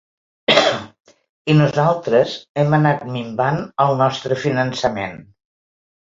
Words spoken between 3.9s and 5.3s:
nostre finançament.